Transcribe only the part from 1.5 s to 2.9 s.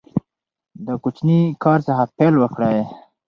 کار څخه پیل وکړئ.